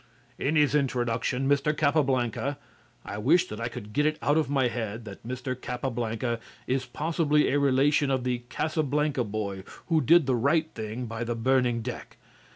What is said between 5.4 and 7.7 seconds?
Capablanca is possibly a